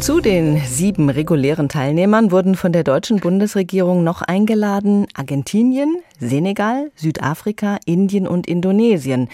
Zu 0.00 0.20
den 0.20 0.58
sieben 0.58 1.08
regulären 1.08 1.68
Teilnehmern 1.68 2.30
wurden 2.30 2.54
von 2.54 2.70
der 2.70 2.84
deutschen 2.84 3.18
Bundesregierung 3.18 4.04
noch 4.04 4.22
eingeladen 4.22 5.06
Argentinien, 5.14 5.96
Senegal, 6.20 6.92
Südafrika, 6.94 7.78
Indien 7.86 8.28
und 8.28 8.46
Indonesien. 8.46 9.28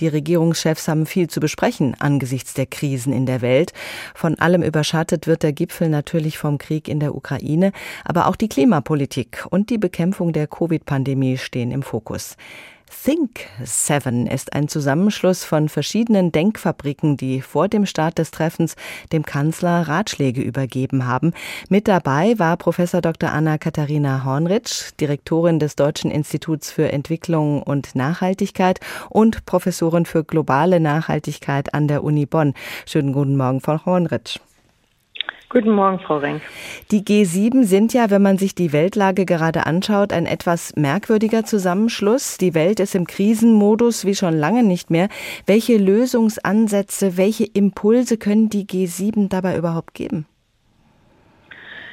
Die 0.00 0.08
Regierungschefs 0.08 0.88
haben 0.88 1.04
viel 1.04 1.28
zu 1.28 1.40
besprechen 1.40 1.96
angesichts 1.98 2.54
der 2.54 2.66
Krisen 2.66 3.12
in 3.12 3.26
der 3.26 3.42
Welt. 3.42 3.72
Von 4.14 4.38
allem 4.38 4.62
überschattet 4.62 5.26
wird 5.26 5.42
der 5.42 5.52
Gipfel 5.52 5.88
natürlich 5.88 6.38
vom 6.38 6.58
Krieg 6.58 6.88
in 6.88 7.00
der 7.00 7.14
Ukraine, 7.14 7.72
aber 8.04 8.28
auch 8.28 8.36
die 8.36 8.48
Klimapolitik 8.48 9.44
und 9.50 9.68
die 9.68 9.78
Bekämpfung 9.78 10.32
der 10.32 10.46
Covid-Pandemie 10.46 11.36
stehen 11.38 11.72
im 11.72 11.82
Fokus. 11.82 12.36
Think 13.02 13.46
Seven 13.64 14.26
ist 14.26 14.52
ein 14.52 14.68
Zusammenschluss 14.68 15.44
von 15.44 15.68
verschiedenen 15.68 16.32
Denkfabriken, 16.32 17.16
die 17.16 17.42
vor 17.42 17.68
dem 17.68 17.86
Start 17.86 18.18
des 18.18 18.30
Treffens 18.30 18.76
dem 19.12 19.24
Kanzler 19.24 19.88
Ratschläge 19.88 20.40
übergeben 20.40 21.06
haben. 21.06 21.32
Mit 21.68 21.88
dabei 21.88 22.38
war 22.38 22.56
Professor 22.56 23.00
Dr. 23.00 23.30
Anna 23.30 23.58
Katharina 23.58 24.24
Hornritsch, 24.24 24.92
Direktorin 25.00 25.58
des 25.58 25.76
Deutschen 25.76 26.10
Instituts 26.10 26.70
für 26.70 26.92
Entwicklung 26.92 27.62
und 27.62 27.94
Nachhaltigkeit 27.94 28.80
und 29.10 29.44
Professorin 29.44 30.06
für 30.06 30.24
globale 30.24 30.80
Nachhaltigkeit 30.80 31.74
an 31.74 31.88
der 31.88 32.04
Uni 32.04 32.26
Bonn. 32.26 32.54
Schönen 32.86 33.12
guten 33.12 33.36
Morgen, 33.36 33.60
Frau 33.60 33.84
Hornritsch. 33.84 34.38
Guten 35.54 35.70
Morgen, 35.70 36.00
Frau 36.00 36.16
Renk. 36.16 36.42
Die 36.90 37.02
G7 37.02 37.62
sind 37.62 37.94
ja, 37.94 38.10
wenn 38.10 38.22
man 38.22 38.38
sich 38.38 38.56
die 38.56 38.72
Weltlage 38.72 39.24
gerade 39.24 39.66
anschaut, 39.66 40.12
ein 40.12 40.26
etwas 40.26 40.74
merkwürdiger 40.74 41.44
Zusammenschluss. 41.44 42.38
Die 42.38 42.54
Welt 42.54 42.80
ist 42.80 42.96
im 42.96 43.06
Krisenmodus 43.06 44.04
wie 44.04 44.16
schon 44.16 44.34
lange 44.34 44.64
nicht 44.64 44.90
mehr. 44.90 45.08
Welche 45.46 45.76
Lösungsansätze, 45.76 47.16
welche 47.16 47.44
Impulse 47.44 48.18
können 48.18 48.48
die 48.48 48.64
G7 48.64 49.28
dabei 49.28 49.56
überhaupt 49.56 49.94
geben? 49.94 50.26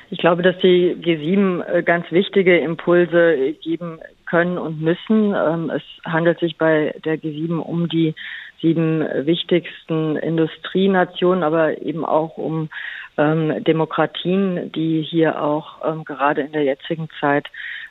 Ich 0.09 0.18
glaube, 0.18 0.41
dass 0.41 0.57
die 0.57 0.95
G7 0.95 1.63
äh, 1.63 1.84
ganz 1.84 2.12
wichtige 2.12 2.57
Impulse 2.57 3.54
geben 3.63 3.99
können 4.26 4.57
und 4.57 4.82
müssen. 4.82 5.35
Ähm, 5.35 5.70
es 5.70 5.84
handelt 6.04 6.40
sich 6.40 6.57
bei 6.57 6.95
der 7.05 7.20
G7 7.20 7.60
um 7.60 7.88
die 7.88 8.16
sieben 8.62 9.01
wichtigsten 9.26 10.16
Industrienationen, 10.18 11.43
aber 11.43 11.82
eben 11.82 12.05
auch 12.05 12.38
um 12.38 12.70
ähm, 13.17 13.63
Demokratien, 13.63 14.71
die 14.71 15.01
hier 15.01 15.41
auch 15.41 15.85
ähm, 15.85 16.04
gerade 16.05 16.41
in 16.41 16.51
der 16.51 16.63
jetzigen 16.63 17.09
Zeit 17.20 17.48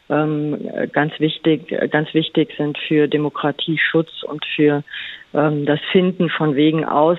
ähm, 0.08 0.68
ganz 0.92 1.12
wichtig, 1.20 1.68
ganz 1.90 2.12
wichtig 2.14 2.52
sind 2.56 2.76
für 2.78 3.06
Demokratieschutz 3.06 4.22
und 4.24 4.44
für 4.56 4.82
ähm, 5.34 5.66
das 5.66 5.80
Finden 5.92 6.30
von 6.30 6.56
Wegen 6.56 6.84
aus 6.84 7.18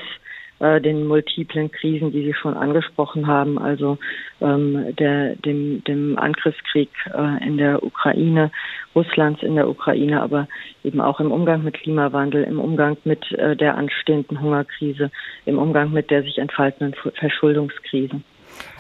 äh, 0.61 0.79
den 0.79 1.07
multiplen 1.07 1.71
Krisen, 1.71 2.11
die 2.11 2.23
Sie 2.23 2.33
schon 2.33 2.55
angesprochen 2.55 3.25
haben, 3.25 3.57
also 3.57 3.97
ähm, 4.41 4.95
der, 4.95 5.35
dem, 5.35 5.83
dem 5.85 6.17
Angriffskrieg 6.19 6.89
äh, 7.13 7.45
in 7.45 7.57
der 7.57 7.83
Ukraine, 7.83 8.51
Russlands 8.95 9.41
in 9.41 9.55
der 9.55 9.67
Ukraine, 9.67 10.21
aber 10.21 10.47
eben 10.83 11.01
auch 11.01 11.19
im 11.19 11.31
Umgang 11.31 11.63
mit 11.63 11.73
Klimawandel, 11.73 12.43
im 12.43 12.59
Umgang 12.59 12.95
mit 13.05 13.31
äh, 13.31 13.55
der 13.55 13.75
anstehenden 13.75 14.39
Hungerkrise, 14.39 15.09
im 15.45 15.57
Umgang 15.57 15.91
mit 15.91 16.11
der 16.11 16.21
sich 16.21 16.37
entfaltenden 16.37 16.93
Verschuldungskrisen. 17.15 18.23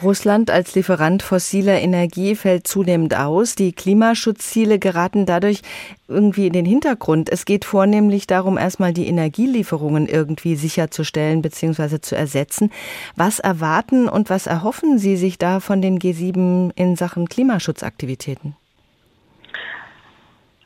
Russland 0.03 0.49
als 0.49 0.75
Lieferant 0.75 1.21
fossiler 1.21 1.79
Energie 1.79 2.35
fällt 2.35 2.67
zunehmend 2.67 3.15
aus. 3.15 3.55
Die 3.55 3.71
Klimaschutzziele 3.71 4.79
geraten 4.79 5.25
dadurch 5.25 5.61
irgendwie 6.07 6.47
in 6.47 6.53
den 6.53 6.65
Hintergrund. 6.65 7.29
Es 7.31 7.45
geht 7.45 7.65
vornehmlich 7.65 8.25
darum, 8.25 8.57
erstmal 8.57 8.93
die 8.93 9.07
Energielieferungen 9.07 10.07
irgendwie 10.07 10.55
sicherzustellen 10.55 11.41
bzw. 11.41 11.99
zu 12.01 12.15
ersetzen. 12.15 12.71
Was 13.15 13.39
erwarten 13.39 14.09
und 14.09 14.29
was 14.29 14.47
erhoffen 14.47 14.97
Sie 14.97 15.17
sich 15.17 15.37
da 15.37 15.59
von 15.59 15.81
den 15.81 15.99
G7 15.99 16.71
in 16.75 16.95
Sachen 16.95 17.27
Klimaschutzaktivitäten? 17.27 18.55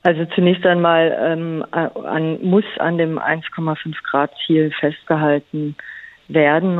Also 0.04 0.24
zunächst 0.36 0.66
einmal 0.66 1.18
ähm, 1.20 1.66
an, 1.72 2.40
muss 2.44 2.66
an 2.78 2.98
dem 2.98 3.18
1,5 3.18 3.96
Grad 4.04 4.32
Ziel 4.46 4.72
festgehalten 4.80 5.76
werden 5.76 5.76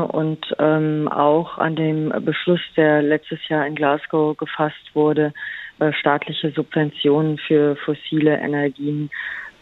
und 0.00 0.44
ähm, 0.58 1.08
auch 1.08 1.58
an 1.58 1.76
dem 1.76 2.12
Beschluss, 2.24 2.60
der 2.76 3.02
letztes 3.02 3.38
Jahr 3.48 3.66
in 3.66 3.74
Glasgow 3.74 4.36
gefasst 4.36 4.94
wurde, 4.94 5.32
äh, 5.78 5.92
staatliche 5.92 6.50
Subventionen 6.50 7.38
für 7.38 7.76
fossile 7.76 8.38
Energien 8.38 9.10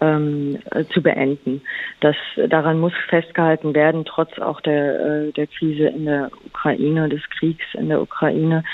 ähm, 0.00 0.58
äh, 0.70 0.84
zu 0.84 1.02
beenden. 1.02 1.62
Das 2.00 2.16
daran 2.48 2.78
muss 2.80 2.92
festgehalten 3.08 3.74
werden, 3.74 4.04
trotz 4.04 4.38
auch 4.38 4.60
der 4.60 5.00
äh, 5.00 5.32
der 5.32 5.46
Krise 5.46 5.88
in 5.88 6.06
der 6.06 6.30
Ukraine, 6.46 7.08
des 7.08 7.22
Kriegs 7.30 7.64
in 7.74 7.88
der 7.88 8.00
Ukraine. 8.00 8.64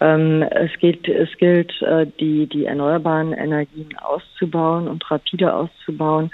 Ähm, 0.00 0.42
es 0.42 0.70
gilt 0.78 1.08
es 1.08 1.28
gilt 1.38 1.82
äh, 1.82 2.06
die 2.20 2.46
die 2.46 2.66
erneuerbaren 2.66 3.32
Energien 3.32 3.96
auszubauen 3.98 4.86
und 4.86 5.10
rapide 5.10 5.52
auszubauen. 5.52 6.30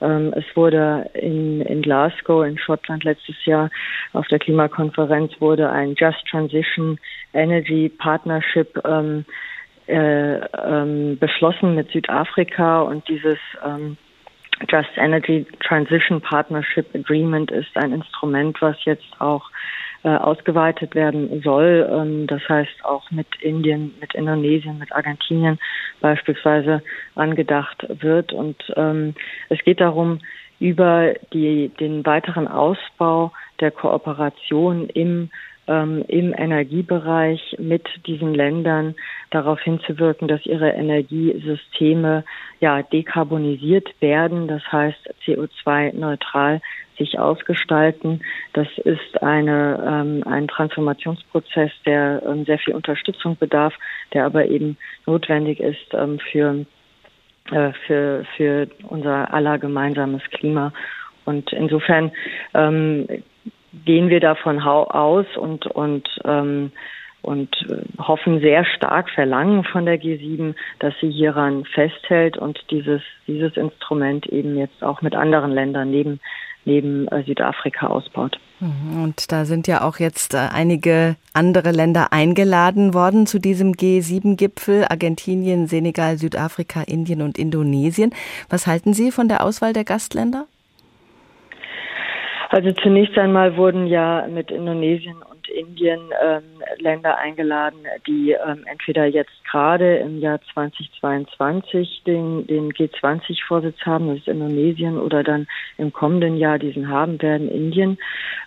Ähm, 0.00 0.32
es 0.36 0.44
wurde 0.54 1.10
in, 1.14 1.60
in 1.62 1.82
Glasgow 1.82 2.46
in 2.46 2.58
Schottland 2.58 3.02
letztes 3.04 3.44
Jahr 3.44 3.70
auf 4.12 4.26
der 4.28 4.38
Klimakonferenz 4.38 5.32
wurde 5.40 5.68
ein 5.70 5.94
Just 5.96 6.24
Transition 6.30 6.98
Energy 7.32 7.88
Partnership 7.88 8.80
ähm, 8.84 9.24
äh, 9.88 10.36
ähm, 10.36 11.18
beschlossen 11.18 11.74
mit 11.74 11.90
Südafrika 11.90 12.82
und 12.82 13.08
dieses 13.08 13.38
ähm, 13.64 13.96
Just 14.68 14.90
Energy 14.96 15.46
Transition 15.66 16.20
Partnership 16.20 16.94
Agreement 16.94 17.50
ist 17.50 17.76
ein 17.76 17.92
Instrument, 17.92 18.60
was 18.60 18.76
jetzt 18.84 19.08
auch 19.18 19.50
äh, 20.04 20.08
ausgeweitet 20.08 20.94
werden 20.94 21.42
soll. 21.42 21.88
Ähm, 21.90 22.26
das 22.26 22.42
heißt 22.48 22.84
auch 22.84 23.10
mit 23.10 23.26
Indien, 23.40 23.94
mit 24.00 24.14
Indonesien, 24.14 24.78
mit 24.78 24.92
Argentinien 24.92 25.58
beispielsweise 26.00 26.82
angedacht 27.14 27.84
wird. 27.88 28.32
Und 28.32 28.56
ähm, 28.76 29.14
es 29.48 29.58
geht 29.64 29.80
darum, 29.80 30.20
über 30.60 31.14
die, 31.32 31.70
den 31.80 32.04
weiteren 32.04 32.48
Ausbau 32.48 33.32
der 33.60 33.70
Kooperation 33.70 34.88
im 34.88 35.30
ähm, 35.68 36.02
im 36.08 36.34
Energiebereich 36.36 37.56
mit 37.58 37.86
diesen 38.06 38.34
Ländern 38.34 38.94
darauf 39.30 39.60
hinzuwirken, 39.60 40.26
dass 40.26 40.44
ihre 40.46 40.70
Energiesysteme 40.70 42.24
ja 42.60 42.82
dekarbonisiert 42.82 43.88
werden, 44.00 44.48
das 44.48 44.62
heißt 44.72 45.14
CO2-neutral 45.26 46.60
sich 46.98 47.18
ausgestalten. 47.18 48.20
Das 48.52 48.68
ist 48.84 49.22
eine, 49.22 49.82
ähm, 49.86 50.22
ein 50.26 50.48
Transformationsprozess, 50.48 51.70
der 51.86 52.22
ähm, 52.26 52.44
sehr 52.44 52.58
viel 52.58 52.74
Unterstützung 52.74 53.36
bedarf, 53.36 53.74
der 54.12 54.26
aber 54.26 54.46
eben 54.46 54.76
notwendig 55.06 55.60
ist 55.60 55.94
ähm, 55.94 56.18
für, 56.18 56.66
äh, 57.50 57.72
für, 57.86 58.24
für 58.36 58.68
unser 58.88 59.32
aller 59.32 59.58
gemeinsames 59.58 60.22
Klima. 60.30 60.72
Und 61.24 61.52
insofern 61.52 62.10
ähm, 62.54 63.06
gehen 63.84 64.08
wir 64.08 64.20
davon 64.20 64.60
aus 64.60 65.26
und, 65.36 65.66
und, 65.66 66.08
ähm, 66.24 66.72
und 67.22 67.54
hoffen 67.98 68.40
sehr 68.40 68.64
stark, 68.64 69.10
verlangen 69.10 69.64
von 69.64 69.84
der 69.84 70.00
G7, 70.00 70.54
dass 70.78 70.94
sie 71.00 71.10
hieran 71.10 71.64
festhält 71.64 72.38
und 72.38 72.58
dieses, 72.70 73.02
dieses 73.26 73.56
Instrument 73.56 74.26
eben 74.26 74.56
jetzt 74.56 74.82
auch 74.82 75.02
mit 75.02 75.14
anderen 75.14 75.50
Ländern 75.52 75.90
neben, 75.90 76.20
neben 76.68 77.08
äh, 77.08 77.24
Südafrika 77.24 77.88
ausbaut. 77.88 78.38
Mhm. 78.60 79.02
Und 79.02 79.32
da 79.32 79.44
sind 79.44 79.66
ja 79.66 79.82
auch 79.82 79.98
jetzt 79.98 80.34
äh, 80.34 80.38
einige 80.52 81.16
andere 81.32 81.72
Länder 81.72 82.12
eingeladen 82.12 82.94
worden 82.94 83.26
zu 83.26 83.38
diesem 83.38 83.72
G7-Gipfel. 83.72 84.84
Argentinien, 84.88 85.66
Senegal, 85.66 86.18
Südafrika, 86.18 86.82
Indien 86.82 87.22
und 87.22 87.38
Indonesien. 87.38 88.12
Was 88.48 88.66
halten 88.66 88.92
Sie 88.92 89.10
von 89.10 89.28
der 89.28 89.42
Auswahl 89.42 89.72
der 89.72 89.84
Gastländer? 89.84 90.46
Also 92.50 92.72
zunächst 92.72 93.16
einmal 93.18 93.56
wurden 93.56 93.86
ja 93.86 94.26
mit 94.28 94.50
Indonesien 94.50 95.16
Indien 95.58 96.00
ähm, 96.22 96.44
Länder 96.78 97.18
eingeladen, 97.18 97.80
die 98.06 98.32
ähm, 98.32 98.64
entweder 98.66 99.06
jetzt 99.06 99.44
gerade 99.50 99.96
im 99.96 100.20
Jahr 100.20 100.40
2022 100.52 102.02
den, 102.06 102.46
den 102.46 102.72
G20-Vorsitz 102.72 103.80
haben, 103.84 104.08
das 104.08 104.18
ist 104.18 104.28
Indonesien, 104.28 104.98
oder 104.98 105.22
dann 105.22 105.46
im 105.76 105.92
kommenden 105.92 106.36
Jahr 106.36 106.58
diesen 106.58 106.88
haben 106.88 107.20
werden, 107.20 107.50
Indien. 107.50 107.98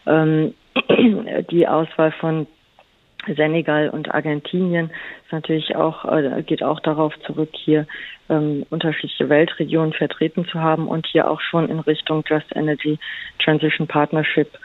Ähm, 0.06 0.54
die 1.52 1.68
Auswahl 1.68 2.12
von 2.14 2.48
Senegal 3.28 3.90
und 3.90 4.14
Argentinien 4.14 4.90
ist 5.24 5.32
natürlich 5.32 5.76
auch, 5.76 6.06
äh, 6.06 6.42
geht 6.44 6.64
auch 6.64 6.80
darauf 6.80 7.14
zurück, 7.26 7.50
hier 7.54 7.86
ähm, 8.30 8.66
unterschiedliche 8.70 9.30
Weltregionen 9.30 9.94
vertreten 9.94 10.46
zu 10.46 10.60
haben 10.60 10.88
und 10.88 11.06
hier 11.08 11.30
auch 11.30 11.42
schon 11.42 11.70
in 11.70 11.80
Richtung 11.80 12.24
Just 12.28 12.56
Energy 12.56 12.98
Transition 13.44 13.88
Partnership 13.88 14.58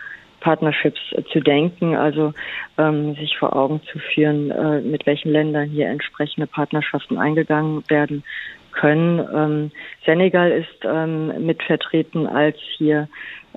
Partnerships 0.46 1.00
äh, 1.10 1.24
zu 1.32 1.40
denken, 1.40 1.96
also 1.96 2.32
ähm, 2.78 3.16
sich 3.16 3.36
vor 3.36 3.56
Augen 3.56 3.80
zu 3.90 3.98
führen, 3.98 4.52
äh, 4.52 4.80
mit 4.80 5.04
welchen 5.04 5.32
Ländern 5.32 5.68
hier 5.68 5.88
entsprechende 5.88 6.46
Partnerschaften 6.46 7.18
eingegangen 7.18 7.82
werden 7.88 8.22
können. 8.70 9.18
Ähm, 9.34 9.70
Senegal 10.04 10.52
ist 10.52 10.84
ähm, 10.84 11.44
mitvertreten 11.44 12.28
als 12.28 12.56
hier 12.78 13.08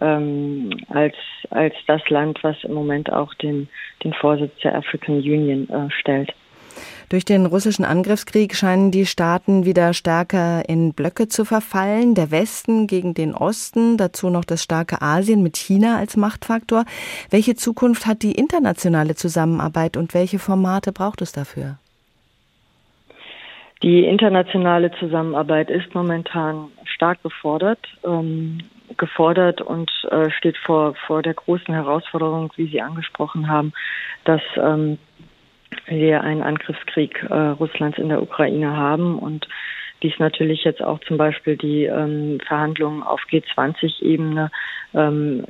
ähm, 0.02 0.72
als 0.90 1.14
als 1.52 1.76
das 1.86 2.02
Land, 2.10 2.40
was 2.42 2.56
im 2.64 2.74
Moment 2.74 3.14
auch 3.14 3.36
den 3.36 3.68
den 4.04 4.14
Vorsitz 4.14 4.58
der 4.64 4.74
African 4.76 5.18
Union 5.18 5.70
äh, 5.70 5.92
stellt. 5.92 6.34
Durch 7.10 7.26
den 7.26 7.48
russischen 7.48 7.86
Angriffskrieg 7.86 8.56
scheinen 8.56 8.92
die 8.92 9.08
Staaten 9.08 9.66
wieder 9.66 9.94
stärker 9.94 10.70
in 10.70 10.94
Blöcke 10.94 11.28
zu 11.28 11.44
verfallen. 11.44 12.14
Der 12.14 12.30
Westen 12.30 12.86
gegen 12.86 13.16
den 13.16 13.34
Osten, 13.34 13.98
dazu 13.98 14.30
noch 14.30 14.46
das 14.46 14.64
starke 14.64 15.02
Asien 15.02 15.42
mit 15.42 15.58
China 15.58 15.98
als 15.98 16.16
Machtfaktor. 16.18 16.86
Welche 17.32 17.56
Zukunft 17.56 18.06
hat 18.06 18.22
die 18.22 18.34
internationale 18.34 19.16
Zusammenarbeit 19.16 19.98
und 19.98 20.14
welche 20.14 20.38
Formate 20.38 20.92
braucht 20.92 21.24
es 21.24 21.32
dafür? 21.32 21.78
Die 23.82 24.06
internationale 24.06 24.92
Zusammenarbeit 24.92 25.72
ist 25.72 25.96
momentan 25.96 26.68
stark 26.86 27.24
gefordert, 27.24 27.80
ähm, 28.06 28.60
gefordert 28.98 29.62
und 29.62 29.90
äh, 30.12 30.30
steht 30.32 30.58
vor, 30.58 30.94
vor 31.08 31.24
der 31.24 31.34
großen 31.34 31.74
Herausforderung, 31.74 32.52
wie 32.56 32.68
Sie 32.68 32.82
angesprochen 32.82 33.48
haben, 33.48 33.74
dass 34.26 34.42
ähm, 34.58 35.00
wir 35.90 36.22
einen 36.22 36.42
Angriffskrieg 36.42 37.24
äh, 37.30 37.34
Russlands 37.34 37.98
in 37.98 38.10
der 38.10 38.22
Ukraine 38.22 38.76
haben 38.76 39.18
und 39.18 39.48
dies 40.02 40.18
natürlich 40.20 40.64
jetzt 40.64 40.82
auch 40.82 41.00
zum 41.02 41.18
Beispiel 41.18 41.58
die 41.58 41.84
ähm, 41.84 42.40
Verhandlungen 42.48 43.04
auf 43.04 43.22
G20-Ebene 43.30 44.50
ähm, 44.94 45.46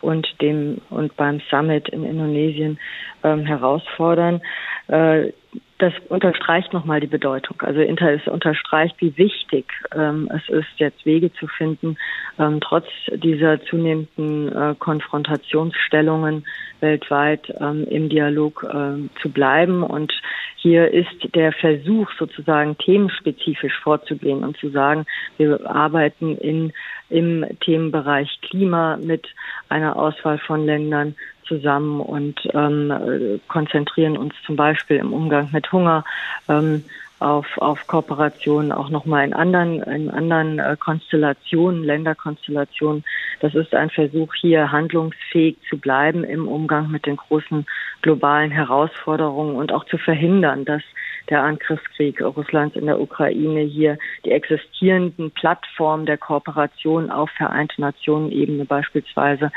und 0.00 0.28
dem 0.42 0.80
und 0.90 1.16
beim 1.16 1.40
Summit 1.50 1.88
in 1.88 2.04
Indonesien 2.04 2.78
ähm, 3.24 3.46
herausfordern. 3.46 4.42
Äh, 4.88 5.32
das 5.78 5.92
unterstreicht 6.08 6.72
nochmal 6.72 7.00
die 7.00 7.06
Bedeutung. 7.06 7.60
Also 7.60 7.80
Inter 7.80 8.12
es 8.12 8.26
unterstreicht, 8.26 8.96
wie 8.98 9.16
wichtig 9.16 9.66
ähm, 9.94 10.28
es 10.34 10.48
ist, 10.48 10.68
jetzt 10.76 11.06
Wege 11.06 11.32
zu 11.32 11.46
finden, 11.46 11.96
ähm, 12.38 12.60
trotz 12.60 12.86
dieser 13.12 13.62
zunehmenden 13.64 14.48
äh, 14.54 14.74
Konfrontationsstellungen 14.76 16.44
weltweit 16.80 17.52
ähm, 17.60 17.86
im 17.88 18.08
Dialog 18.08 18.64
äh, 18.64 19.20
zu 19.22 19.30
bleiben. 19.30 19.84
Und 19.84 20.12
hier 20.56 20.90
ist 20.90 21.34
der 21.34 21.52
Versuch, 21.52 22.10
sozusagen 22.18 22.76
themenspezifisch 22.78 23.78
vorzugehen 23.78 24.42
und 24.42 24.56
zu 24.56 24.70
sagen, 24.70 25.06
wir 25.36 25.64
arbeiten 25.64 26.36
in, 26.38 26.72
im 27.08 27.46
Themenbereich 27.60 28.40
Klima 28.42 28.96
mit 28.96 29.28
einer 29.68 29.96
Auswahl 29.96 30.38
von 30.38 30.66
Ländern 30.66 31.14
zusammen 31.48 32.00
und 32.00 32.40
ähm, 32.54 33.40
konzentrieren 33.48 34.16
uns 34.16 34.34
zum 34.46 34.56
Beispiel 34.56 34.98
im 34.98 35.12
Umgang 35.12 35.48
mit 35.52 35.72
Hunger 35.72 36.04
ähm, 36.48 36.84
auf, 37.20 37.46
auf 37.58 37.86
Kooperationen 37.86 38.72
auch 38.72 38.90
nochmal 38.90 39.26
in 39.26 39.32
anderen, 39.32 39.82
in 39.82 40.10
anderen 40.10 40.58
äh, 40.58 40.76
Konstellationen, 40.78 41.82
Länderkonstellationen. 41.82 43.04
Das 43.40 43.54
ist 43.54 43.74
ein 43.74 43.90
Versuch, 43.90 44.34
hier 44.34 44.70
handlungsfähig 44.70 45.56
zu 45.68 45.78
bleiben 45.78 46.24
im 46.24 46.46
Umgang 46.46 46.90
mit 46.90 47.06
den 47.06 47.16
großen 47.16 47.66
globalen 48.02 48.50
Herausforderungen 48.50 49.56
und 49.56 49.72
auch 49.72 49.84
zu 49.84 49.98
verhindern, 49.98 50.64
dass 50.64 50.82
der 51.28 51.42
Angriffskrieg 51.42 52.22
Russlands 52.22 52.76
in 52.76 52.86
der 52.86 53.00
Ukraine 53.00 53.60
hier 53.60 53.98
die 54.24 54.30
existierenden 54.30 55.30
Plattformen 55.32 56.06
der 56.06 56.18
Kooperation 56.18 57.10
auf 57.10 57.30
Vereinte 57.30 57.80
Nationen 57.80 58.30
Ebene 58.30 58.64
beispielsweise 58.64 59.50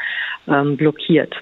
ähm, 0.47 0.77
blockiert. 0.77 1.35